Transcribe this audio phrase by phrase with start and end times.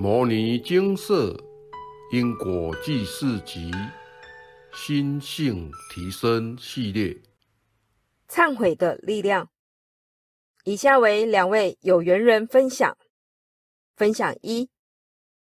[0.00, 1.36] 摩尼精舍
[2.12, 3.72] 因果记事集
[4.72, 7.20] 心性提升系列，
[8.28, 9.50] 忏悔的力量。
[10.62, 12.96] 以下为两位有缘人分享。
[13.96, 14.70] 分享一：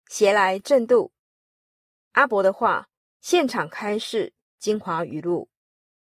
[0.07, 1.12] 携来正度
[2.14, 2.88] 阿伯的话，
[3.20, 5.50] 现场开示精华语录：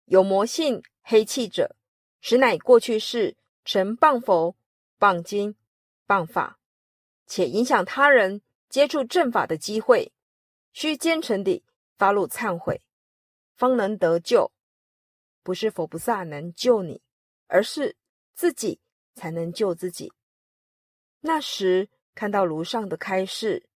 [0.07, 1.77] 有魔性黑气者，
[2.23, 4.57] 实乃过去世成谤佛、
[4.99, 5.55] 谤经、
[6.09, 6.59] 谤法。
[7.35, 10.13] 且影响他人接触正法的机会，
[10.75, 11.64] 需虔诚地
[11.96, 12.82] 发露忏悔，
[13.54, 14.53] 方能得救。
[15.43, 17.00] 不是佛菩萨能救你，
[17.46, 17.96] 而是
[18.35, 18.82] 自己
[19.14, 20.13] 才能救自己。
[21.21, 23.67] 那时看到炉上的开示，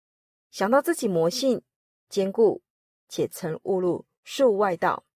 [0.51, 1.63] 想到自己魔性
[2.11, 2.63] 坚固，
[3.09, 5.07] 且曾误入数外道。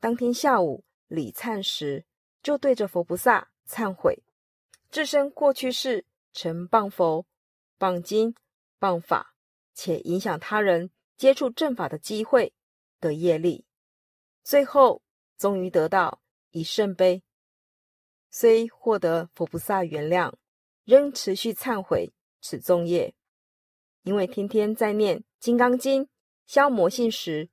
[0.00, 2.04] 当天下午礼忏时，
[2.42, 4.24] 就对着佛菩萨忏悔，
[4.90, 7.24] 自身过去世曾谤佛。
[7.80, 8.34] 谤经、
[8.78, 9.34] 谤法，
[9.72, 12.52] 且影响他人接触正法的机会
[13.00, 13.64] 的业力，
[14.44, 15.02] 最后
[15.38, 17.22] 终于得到以圣杯。
[18.30, 20.34] 虽获得佛菩萨原谅，
[20.84, 23.14] 仍持续忏悔此重业，
[24.02, 26.04] 因为天天在念《金刚经》
[26.46, 27.48] 消魔性时，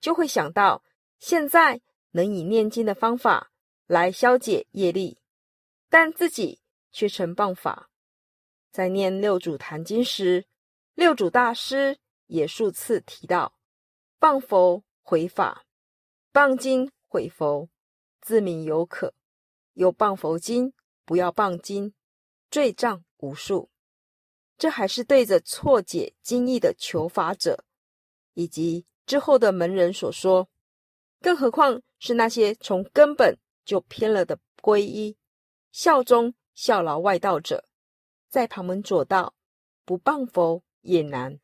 [0.00, 0.82] 就会想到
[1.18, 3.52] 现在能以念经的方法
[3.86, 5.20] 来消解业力，
[5.90, 7.90] 但自己却成谤法。
[8.76, 10.44] 在念六祖坛经时，
[10.92, 11.96] 六祖大师
[12.26, 13.54] 也数次提到：
[14.20, 15.64] 谤佛毁法，
[16.30, 17.70] 谤经毁佛，
[18.20, 19.14] 自命有可；
[19.72, 20.74] 有谤佛经，
[21.06, 21.94] 不要谤经，
[22.50, 23.70] 罪障无数。
[24.58, 27.64] 这还是对着错解经义的求法者，
[28.34, 30.50] 以及之后的门人所说，
[31.22, 35.16] 更何况是那些从根本就偏了的皈依、
[35.72, 37.64] 效忠、效劳外道者。
[38.28, 39.34] 在旁门左道，
[39.84, 41.38] 不谤佛也难。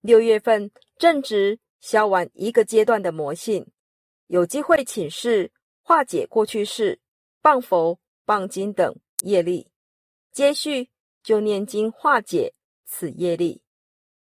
[0.00, 3.66] 六月份正值消完一个阶段的魔性，
[4.26, 7.00] 有机会请示化解过去式
[7.42, 9.70] 谤佛、谤经等业力，
[10.32, 10.90] 接续
[11.22, 12.54] 就念经化解
[12.84, 13.62] 此业力，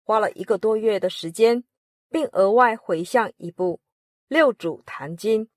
[0.04, 1.64] 花了一个多月的时间，
[2.10, 3.80] 并额外回向一部
[4.28, 5.50] 六祖坛经，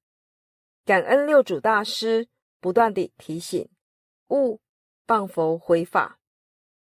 [0.85, 2.29] 感恩六祖大师
[2.61, 3.69] 不断地提醒
[4.29, 4.61] 悟。
[5.09, 6.21] 谤佛回法，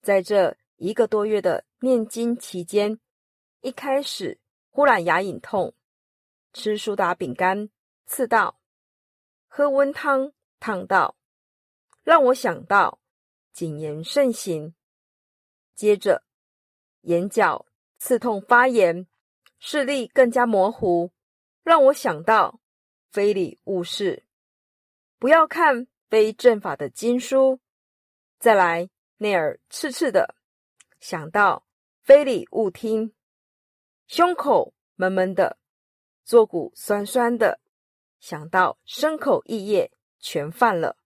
[0.01, 2.99] 在这一个多月的念经期间，
[3.61, 4.39] 一开始
[4.71, 5.75] 忽然牙龈痛，
[6.51, 7.69] 吃苏打饼干
[8.07, 8.59] 刺到，
[9.47, 11.15] 喝温汤烫到，
[12.01, 12.99] 让我想到
[13.53, 14.73] 谨言慎行。
[15.75, 16.23] 接着
[17.01, 17.67] 眼角
[17.99, 19.05] 刺痛发炎，
[19.59, 21.11] 视力更加模糊，
[21.61, 22.59] 让我想到
[23.11, 24.23] 非礼勿视，
[25.19, 27.59] 不要看非正法的经书。
[28.39, 28.87] 再来，
[29.17, 30.35] 内耳刺刺的，
[30.99, 31.65] 想到
[32.03, 33.11] 非礼勿听；
[34.05, 35.57] 胸口闷闷的，
[36.23, 37.59] 坐骨酸酸的，
[38.19, 40.97] 想到牲口异业全犯了。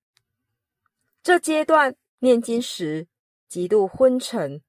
[1.24, 3.08] 这阶段念经时
[3.48, 4.62] 极度昏沉，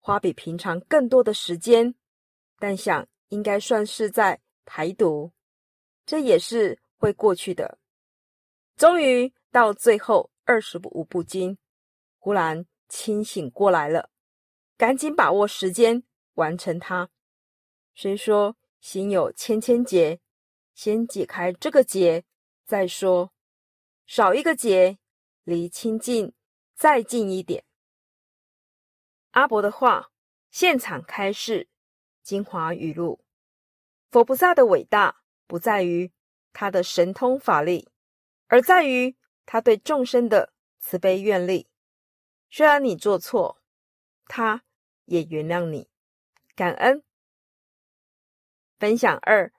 [0.00, 1.94] 花比平常更多的时间，
[2.58, 5.30] 但想应该算是在排毒，
[6.04, 7.78] 这也是会过去的。
[8.76, 11.56] 终于到最后二十五部经。
[12.18, 14.10] 忽然清醒过来了，
[14.76, 16.02] 赶紧把握时间
[16.34, 17.08] 完成它。
[17.94, 20.20] 虽说心有千千结，
[20.74, 22.24] 先解开这个结
[22.64, 23.32] 再说。
[24.06, 24.98] 少一个结，
[25.44, 26.32] 离清净
[26.74, 27.64] 再近一点。
[29.32, 30.10] 阿伯的话，
[30.50, 31.68] 现场开示
[32.22, 33.24] 精华语录：
[34.10, 36.10] 佛菩萨的伟大不在于
[36.52, 37.90] 他的神通法力，
[38.46, 41.67] 而在于他对众生的慈悲愿力。
[42.50, 43.60] 虽然你做错，
[44.26, 44.62] 他
[45.04, 45.88] 也原谅你，
[46.54, 47.02] 感恩。
[48.78, 49.52] 分享二：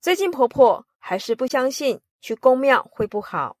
[0.00, 3.56] 最近婆婆还是不相信去公庙会不好，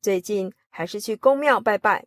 [0.00, 2.06] 最近还是去公庙拜拜，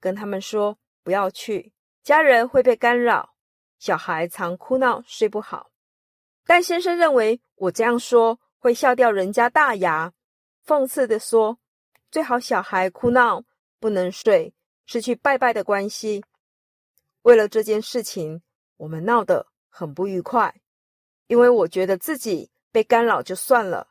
[0.00, 1.72] 跟他们说不要去，
[2.02, 3.34] 家人会被干扰，
[3.78, 5.70] 小孩常哭闹睡不好。
[6.44, 10.12] 但先生认为我这样说会笑掉人家大牙，
[10.66, 11.58] 讽刺的说：
[12.10, 13.44] 最好小孩哭闹
[13.78, 14.52] 不能睡。
[14.84, 16.24] 失去拜拜的关系，
[17.22, 18.42] 为了这件事情，
[18.76, 20.60] 我们闹得很不愉快。
[21.28, 23.88] 因为我觉得自己被干扰就算了，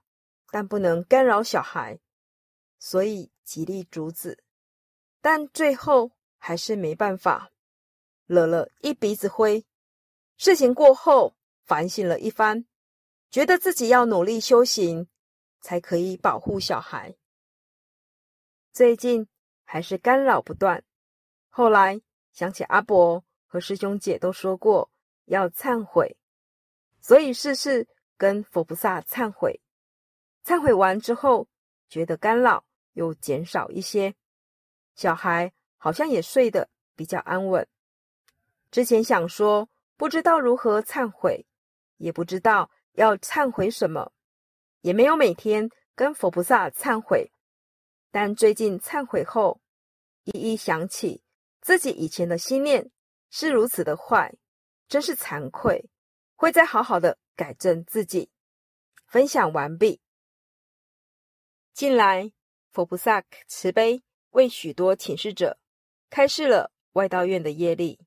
[0.52, 2.00] 但不能干扰小孩，
[2.78, 4.44] 所以极力阻止。
[5.22, 7.52] 但最后还是没办法，
[8.28, 9.66] 惹了一鼻子灰。
[10.38, 11.36] 事情过后，
[11.66, 12.68] 反省了一番，
[13.32, 15.08] 觉得自己要努力修行，
[15.62, 17.16] 才可以保护小孩。
[18.72, 19.31] 最近。
[19.72, 20.84] 还是干扰不断。
[21.48, 22.02] 后来
[22.34, 24.92] 想起阿伯和师兄姐都说过
[25.28, 26.18] 要忏悔，
[27.00, 27.88] 所以事事
[28.18, 29.62] 跟佛菩萨忏悔。
[30.44, 31.48] 忏悔完之后，
[31.88, 32.66] 觉得干扰
[32.96, 34.14] 又减少一些，
[34.94, 37.66] 小孩好像也睡得比较安稳。
[38.72, 41.46] 之前想说不知道如何忏悔，
[41.96, 44.12] 也不知道要忏悔什么，
[44.82, 47.31] 也没有每天跟佛菩萨忏悔。
[48.12, 49.62] 但最近忏悔后，
[50.26, 51.24] 一一想起
[51.62, 52.92] 自己以前的心念
[53.30, 54.36] 是如此的坏，
[54.90, 55.90] 真是惭愧，
[56.36, 58.30] 会再好好的改正自己。
[59.08, 60.02] 分享完毕。
[61.74, 62.32] 近来，
[62.72, 65.58] 佛菩萨慈悲为许多请示者
[66.10, 68.00] 开示了外道院的业力，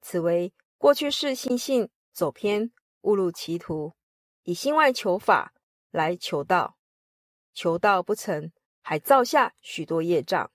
[0.00, 2.72] 此为过去世心性走偏，
[3.02, 3.94] 误入歧途，
[4.44, 5.52] 以心外求法
[5.90, 6.78] 来求道，
[7.52, 8.50] 求道不成，
[8.88, 10.50] 还造下许多业障，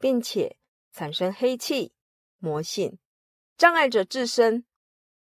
[0.00, 0.56] 并且
[0.90, 1.92] 产生黑气
[2.38, 2.98] 魔性，
[3.56, 4.64] 障碍着自身。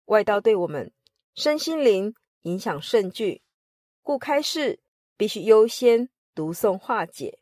[0.05, 0.93] 外道对我们
[1.35, 3.41] 身心灵影响甚巨，
[4.03, 4.83] 故开示
[5.17, 6.11] 必须优先。
[6.35, 7.39] 读诵化解，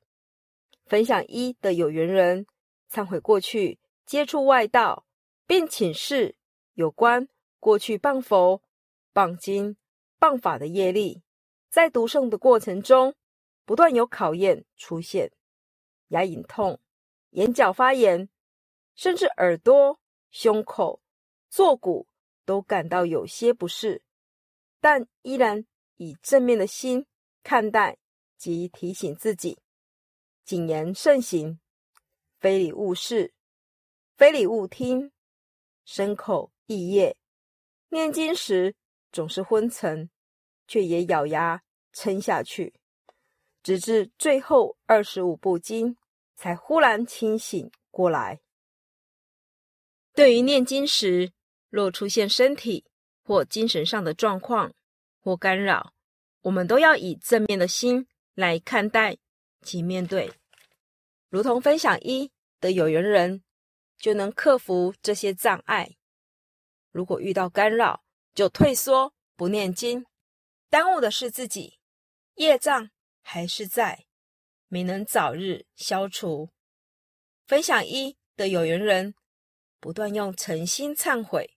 [0.84, 2.46] 分享一的有缘人
[2.88, 5.04] 忏悔过去接触外道，
[5.48, 6.36] 并请示
[6.74, 7.28] 有关
[7.58, 8.62] 过去谤佛、
[9.12, 9.76] 谤经、
[10.20, 11.24] 谤法的业力，
[11.68, 13.16] 在读诵的过程中，
[13.66, 15.30] 不断有考验出现，
[16.08, 16.80] 牙龈痛、
[17.32, 18.30] 眼角发炎，
[18.94, 21.02] 甚至耳朵、胸口、
[21.50, 22.08] 坐骨
[22.46, 24.00] 都感到有些不适，
[24.80, 25.66] 但依然
[25.96, 27.04] 以正面的心
[27.42, 27.98] 看待。
[28.38, 29.58] 及提醒自己
[30.44, 31.58] 谨言慎行，
[32.38, 33.32] 非礼勿视，
[34.14, 35.10] 非礼勿听，
[35.86, 37.16] 身口意业。
[37.88, 38.74] 念经时
[39.10, 40.10] 总是昏沉，
[40.68, 41.62] 却也咬牙
[41.94, 42.74] 撑下去，
[43.66, 45.96] 直至最后二十五部经，
[46.36, 48.38] 才忽然清醒过来。
[50.14, 51.32] 对于念经时
[51.68, 52.84] 若出现身体
[53.24, 54.72] 或精神上的状况
[55.20, 55.92] 或干扰，
[56.42, 58.06] 我们都要以正面的心。
[58.34, 59.16] 来看待
[59.62, 60.30] 及面对，
[61.28, 62.30] 如同分享一
[62.60, 63.42] 的有缘人，
[63.98, 65.96] 就能克服这些障碍。
[66.92, 70.06] 如果遇到干扰，就退缩不念经，
[70.70, 71.80] 耽误的是自己，
[72.34, 72.90] 业障
[73.28, 74.06] 还是在，
[74.68, 76.50] 没能早日消除。
[77.44, 79.16] 分享一的有缘人，
[79.80, 81.56] 不断用诚心忏悔，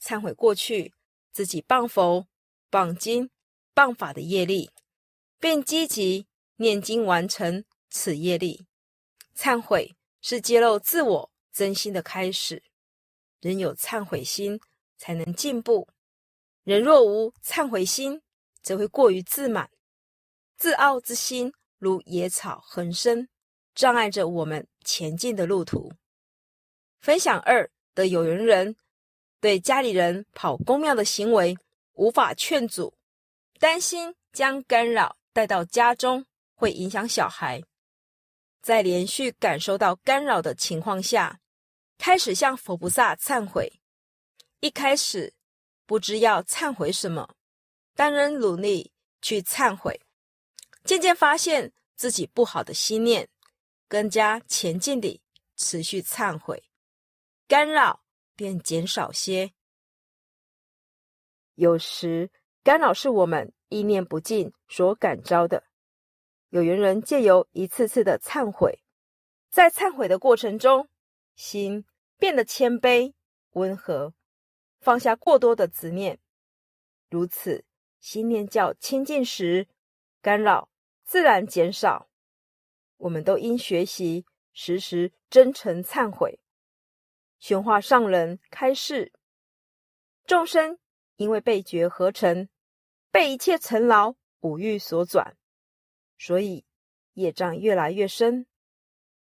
[0.00, 0.94] 忏悔过去
[1.30, 2.26] 自己谤佛、
[2.70, 3.30] 谤经、
[3.74, 4.70] 谤法的业力。
[5.38, 8.66] 并积极念经完成此业力，
[9.36, 12.62] 忏悔是揭露自我真心的开始。
[13.40, 14.58] 人有忏悔心，
[14.96, 15.86] 才能进步。
[16.62, 18.22] 人若无忏悔心，
[18.62, 19.70] 则会过于自满、
[20.56, 23.28] 自傲之心，如野草横生，
[23.74, 25.92] 障碍着我们前进的路途。
[27.00, 28.76] 分享二的有缘人，
[29.40, 31.56] 对家里人跑公庙的行为
[31.94, 32.94] 无法劝阻，
[33.58, 35.16] 担心将干扰。
[35.34, 36.24] 带到家中
[36.54, 37.60] 会影响小孩，
[38.62, 41.40] 在连续感受到干扰的情况下，
[41.98, 43.80] 开始向佛菩萨忏悔。
[44.60, 45.34] 一开始
[45.86, 47.34] 不知要忏悔什么，
[47.96, 50.00] 但仍努力去忏悔。
[50.84, 53.28] 渐渐发现自己不好的心念，
[53.88, 55.20] 更加前进地
[55.56, 56.62] 持续忏悔，
[57.48, 58.04] 干扰
[58.36, 59.52] 便减少些。
[61.54, 62.30] 有时
[62.62, 63.52] 干扰是我们。
[63.70, 65.64] 意念不尽所感召的，
[66.50, 68.84] 有缘人借由一次次的忏悔，
[69.50, 70.88] 在忏悔的过程中，
[71.34, 71.84] 心
[72.16, 73.14] 变得谦卑
[73.54, 74.14] 温和，
[74.78, 76.20] 放下过多的执念。
[77.10, 77.64] 如此，
[78.00, 79.66] 心念较清净时，
[80.22, 80.68] 干扰
[81.14, 82.08] 自然减少。
[82.96, 86.40] 我们都应学习时时真诚忏悔。
[87.38, 89.12] 玄化上人开示：
[90.26, 90.76] 众生
[91.14, 92.48] 因为被觉合成。
[93.12, 95.36] 被一切尘劳五欲所转，
[96.18, 96.64] 所以
[97.12, 98.48] 业障越来越深。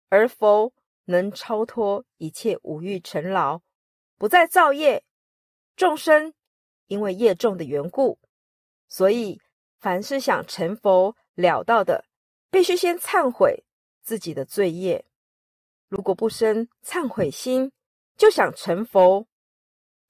[0.08, 0.74] 而佛
[1.04, 3.60] 能超脱一切五欲尘劳，
[4.18, 5.04] 不再造业。
[5.76, 6.34] 众生
[6.88, 8.18] 因为业重的缘故，
[8.88, 9.40] 所以
[9.78, 12.04] 凡是想成佛了道的，
[12.50, 13.64] 必须先忏悔
[14.02, 15.04] 自己的罪业。
[15.88, 17.70] 如果不生忏悔心，
[18.16, 19.28] 就想成佛，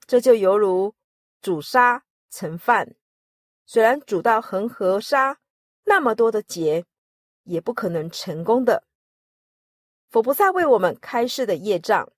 [0.06, 0.95] 这就犹如
[1.42, 2.97] 煮沙成饭。
[3.66, 5.38] 虽然煮到恒河沙
[5.85, 6.87] 那么多的劫，
[7.42, 8.85] 也不可能成功的。
[10.09, 12.11] 佛菩萨为我们开示的业障，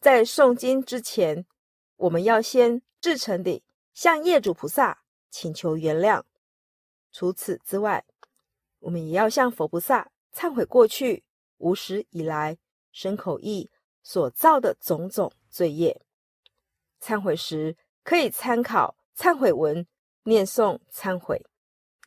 [0.00, 1.46] 在诵经之前，
[1.96, 6.22] 我们要先至诚地向业主菩萨请求原谅。
[7.12, 8.04] 除此之外，
[8.80, 11.22] 我们也要向佛菩萨忏悔过去
[11.58, 12.58] 无始以来
[12.92, 13.70] 身口意
[14.02, 16.00] 所造的种种罪业。
[17.00, 19.86] 忏悔时可以参考忏悔文，
[20.24, 21.44] 念诵忏悔，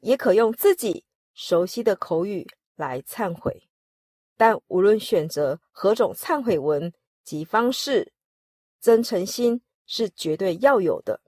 [0.01, 3.69] 也可用自己熟悉的口语来忏悔。
[4.35, 6.91] 但无论选择何种忏悔文
[7.23, 8.13] 及方式，
[8.79, 11.21] 真诚心是绝对要有的。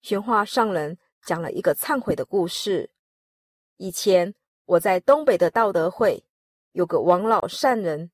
[0.00, 2.90] 玄化上人讲了一个忏悔的故事。
[3.80, 4.34] 以前
[4.66, 6.22] 我在东北的道德会，
[6.72, 8.10] 有个王老善人。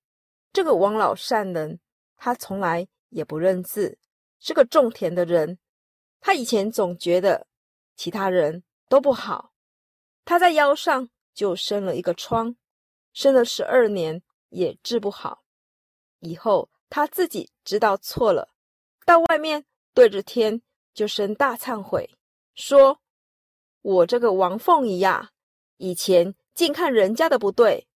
[0.52, 1.80] 这个王老善人，
[2.16, 3.99] 他从来也不认字，
[4.38, 5.58] 是个种田的人。
[6.20, 7.49] 他以前总觉得
[7.96, 9.52] 其他人都不好。
[10.25, 12.54] 他在腰上就生了一个疮，
[13.12, 15.42] 生了十二年也治不好。
[16.20, 18.54] 以后他自己知道错了，
[19.04, 20.62] 到外面对着天。
[20.94, 22.08] 就生大忏悔，
[22.54, 23.02] 说
[23.82, 25.32] ：“我这个王凤仪呀，
[25.76, 27.87] 以前净看人家的不对，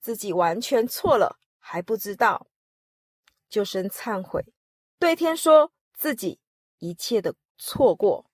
[0.00, 2.46] 自己完全错了还不知道，
[3.48, 4.44] 就生忏悔，
[4.98, 6.40] 对天说自己
[6.78, 8.30] 一切的错过。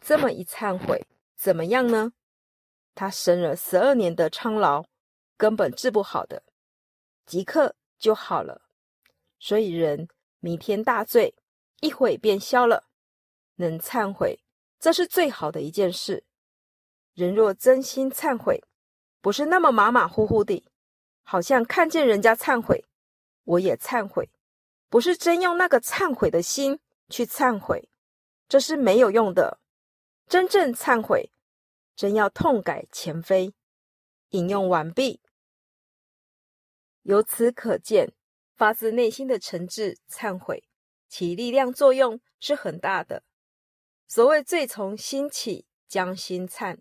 [0.00, 2.12] 这么一忏悔，怎么样呢？
[2.94, 4.84] 他生了十二年的苍老，
[5.36, 6.42] 根本治不好的，
[7.26, 8.62] 即刻就好了。
[9.38, 10.08] 所以人
[10.40, 11.34] 弥天大罪。”
[11.80, 12.88] 一会便消了，
[13.54, 14.40] 能忏悔，
[14.80, 16.24] 这是最好的一件事。
[17.18, 18.62] 人若真心忏悔，
[19.20, 20.64] 不是那么马马虎虎的，
[21.24, 22.84] 好像看见人家忏悔，
[23.42, 24.30] 我也忏悔，
[24.88, 27.88] 不是真用那个忏悔的心去忏悔，
[28.48, 29.58] 这是没有用的。
[30.28, 31.32] 真正忏悔，
[31.96, 33.52] 真要痛改前非。
[34.28, 35.20] 引用完毕。
[37.02, 38.12] 由此可见，
[38.54, 40.62] 发自内心的诚挚忏悔。
[41.08, 43.24] 其力量作用是很大的。
[44.06, 46.78] 所谓“罪从心起，将心忏”，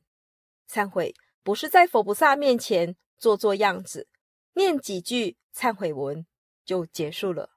[0.70, 4.08] 忏悔不是在佛菩萨面前做做样子，
[4.54, 6.26] 念几句忏悔文
[6.66, 7.50] 就结束了，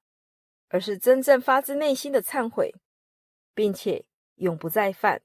[0.69, 2.73] 而是真正发自内心的忏悔，
[3.55, 5.23] 并且永不再犯。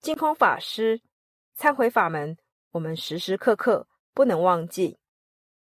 [0.00, 1.02] 净空法师
[1.58, 2.36] 忏悔法门，
[2.70, 4.98] 我们时时刻刻不能忘记。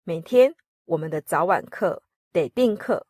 [0.04, 3.06] 每天我们的早晚课得定课。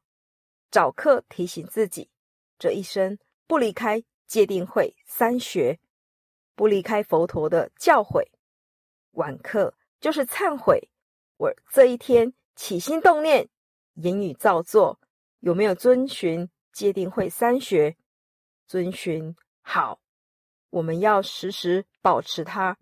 [0.72, 2.10] 早课提醒自己，
[2.57, 5.79] 这一生不离开戒定慧三学，
[6.58, 8.28] 不离开佛陀的教诲。
[9.12, 10.90] 晚课就是忏悔，
[11.38, 13.48] 我这一天起心动念、
[13.94, 15.00] 言语造作，
[15.42, 17.96] 有没有遵循戒定慧三学？
[18.66, 20.02] 遵循好，
[20.72, 22.76] 我们要时时保持它。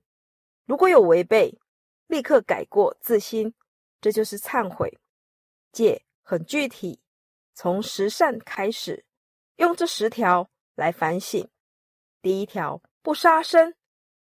[0.63, 1.59] 如果有违背，
[2.07, 3.53] 立刻改过自新，
[3.99, 4.97] 这就是忏悔。
[5.73, 7.01] 戒很具体。
[7.53, 9.05] 从十善开始，
[9.57, 11.49] 用这十条来反省。
[12.21, 13.75] 第一条，不杀生。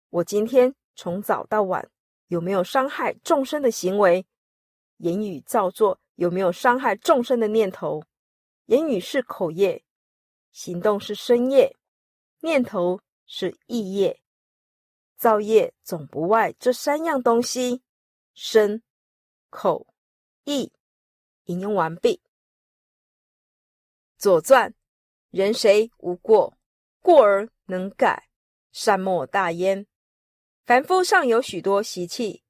[0.09, 1.91] 我今天从早到晚
[2.29, 4.27] 有没有伤害众生的行为？
[4.97, 8.03] 言语造作有没有伤害众生的念头？
[8.65, 9.85] 言语是口业，
[10.53, 11.77] 行动是身业，
[12.41, 14.23] 念头是意业。
[15.19, 17.83] 造业总不外这三样东西：
[18.33, 18.83] 身、
[19.51, 19.87] 口、
[20.45, 20.73] 意。
[21.45, 22.23] 引用完毕。
[24.17, 24.73] 左传，
[25.29, 26.57] 人谁无过？
[27.01, 28.31] 过而能改，
[28.73, 29.87] 善莫大焉。
[30.65, 32.43] 凡夫尚有许多习气，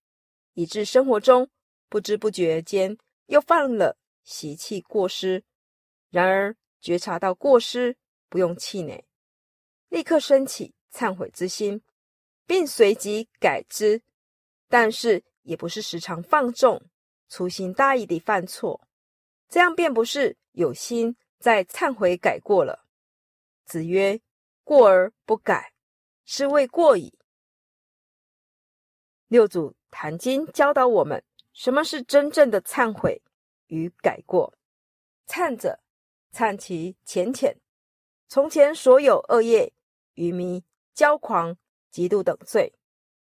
[0.55, 1.51] 以致生活中
[1.89, 5.45] 不知不觉间又犯了习气过失。
[6.09, 7.97] 然而觉察到过失，
[8.29, 9.05] 不用气馁，
[9.89, 11.83] 立刻升起忏悔之心，
[12.47, 14.03] 并随即改之。
[14.69, 16.83] 但是也不是时常放纵、
[17.29, 18.89] 粗心大意地犯错，
[19.49, 21.17] 这样便不是有心。
[21.39, 22.87] 在忏悔改过了，
[23.65, 24.21] 子曰
[24.63, 25.73] ：“过而不改，
[26.25, 27.19] 是谓过矣。”
[29.29, 33.23] 六祖坛经教导我们，什么是真正的忏悔
[33.69, 34.55] 与改过？
[35.27, 35.81] 忏者，
[36.33, 37.59] 忏其浅浅，
[38.29, 39.73] 从前所有恶业、
[40.15, 40.63] 愚迷、
[40.95, 41.57] 骄狂、
[41.91, 42.75] 嫉妒等罪，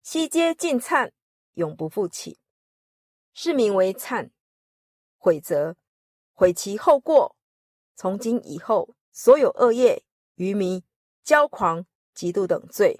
[0.01, 1.11] 悉皆尽忏，
[1.53, 2.39] 永不复起，
[3.33, 4.31] 是名为忏。
[5.17, 5.75] 悔则，
[6.33, 7.35] 悔其后过。
[7.95, 10.03] 从今以后，所有恶业、
[10.35, 10.83] 愚迷、
[11.25, 11.85] 骄狂、
[12.19, 12.99] 嫉妒等罪，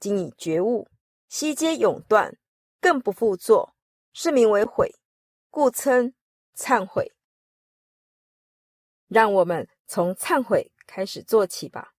[0.00, 0.88] 今已觉悟，
[1.28, 2.36] 悉皆永断，
[2.80, 3.76] 更不复作，
[4.12, 4.92] 是名为悔，
[5.50, 6.12] 故称
[6.56, 7.12] 忏悔。
[9.06, 11.94] 让我们从忏悔开始做起吧。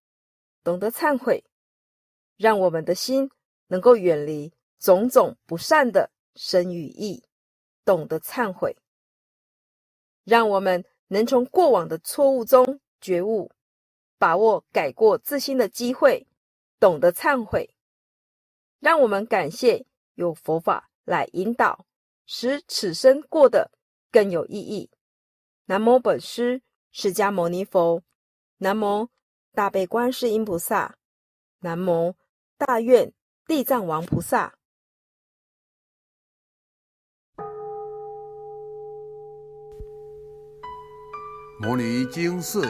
[0.62, 1.46] 懂得忏悔，
[2.36, 3.32] 让我们的心
[3.68, 7.24] 能够远离种种不善的身与意。
[7.86, 8.76] 懂得忏悔，
[10.26, 10.84] 让我们。
[11.10, 13.52] 能从过往的错误中觉悟，
[14.18, 16.28] 把握改过自新的机会，
[16.80, 17.76] 懂得忏悔，
[18.80, 21.86] 让我们感谢有佛法来引导，
[22.26, 23.72] 使此生过得
[24.12, 24.90] 更有意义。
[25.66, 28.04] 南无本师释迦牟尼佛，
[28.58, 29.10] 南无
[29.52, 30.98] 大悲观世音菩萨，
[31.60, 32.16] 南无
[32.58, 33.14] 大愿
[33.46, 34.58] 地藏王菩萨。
[41.58, 42.70] 摩尼经寺